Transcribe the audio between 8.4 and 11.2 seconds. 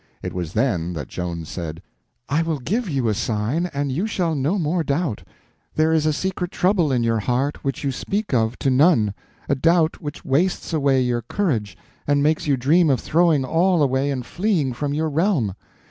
to none—a doubt which wastes away